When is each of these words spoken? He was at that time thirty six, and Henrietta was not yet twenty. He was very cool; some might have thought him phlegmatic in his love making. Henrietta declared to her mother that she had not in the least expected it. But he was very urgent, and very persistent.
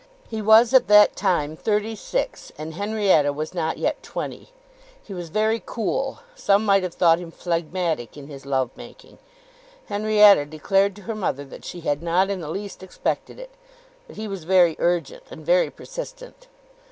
He 0.27 0.41
was 0.41 0.73
at 0.73 0.87
that 0.87 1.15
time 1.15 1.55
thirty 1.55 1.95
six, 1.95 2.51
and 2.57 2.73
Henrietta 2.73 3.31
was 3.31 3.53
not 3.53 3.77
yet 3.77 4.01
twenty. 4.01 4.49
He 5.03 5.13
was 5.13 5.29
very 5.29 5.61
cool; 5.63 6.21
some 6.35 6.65
might 6.65 6.81
have 6.81 6.95
thought 6.95 7.19
him 7.19 7.29
phlegmatic 7.29 8.17
in 8.17 8.25
his 8.25 8.43
love 8.47 8.71
making. 8.75 9.19
Henrietta 9.89 10.47
declared 10.47 10.95
to 10.95 11.01
her 11.03 11.13
mother 11.13 11.45
that 11.45 11.65
she 11.65 11.81
had 11.81 12.01
not 12.01 12.31
in 12.31 12.41
the 12.41 12.49
least 12.49 12.81
expected 12.81 13.37
it. 13.37 13.51
But 14.07 14.15
he 14.15 14.27
was 14.27 14.43
very 14.43 14.75
urgent, 14.79 15.21
and 15.29 15.45
very 15.45 15.69
persistent. 15.69 16.47